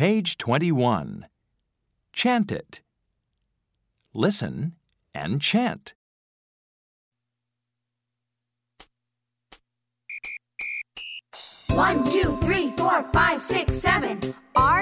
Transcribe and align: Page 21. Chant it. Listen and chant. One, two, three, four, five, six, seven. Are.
Page 0.00 0.38
21. 0.38 1.26
Chant 2.14 2.50
it. 2.50 2.80
Listen 4.14 4.72
and 5.12 5.42
chant. 5.42 5.92
One, 11.68 12.10
two, 12.10 12.34
three, 12.40 12.70
four, 12.70 13.02
five, 13.12 13.42
six, 13.42 13.76
seven. 13.76 14.34
Are. 14.56 14.79